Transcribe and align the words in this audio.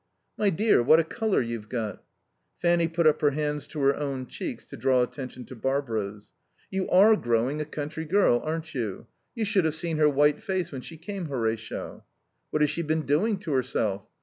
"My 0.35 0.49
dear, 0.49 0.81
what 0.81 0.99
a 0.99 1.03
colour 1.03 1.43
you've 1.43 1.69
got!" 1.69 2.03
Fanny 2.57 2.87
put 2.87 3.05
up 3.05 3.21
her 3.21 3.29
hands 3.29 3.67
to 3.67 3.81
her 3.81 3.95
own 3.95 4.25
cheeks 4.25 4.65
to 4.65 4.75
draw 4.75 5.03
attention 5.03 5.45
to 5.45 5.55
Barbara's. 5.55 6.31
"You 6.71 6.89
are 6.89 7.15
growing 7.15 7.61
a 7.61 7.65
country 7.65 8.05
girl, 8.05 8.39
aren't 8.43 8.73
you? 8.73 9.05
You 9.35 9.45
should 9.45 9.65
have 9.65 9.75
seen 9.75 9.97
her 9.97 10.09
white 10.09 10.41
face 10.41 10.71
when 10.71 10.81
she 10.81 10.97
came, 10.97 11.25
Horatio." 11.27 12.03
"What 12.49 12.63
has 12.63 12.71
she 12.71 12.81
been 12.81 13.05
doing 13.05 13.37
to 13.41 13.51
herself?" 13.53 14.07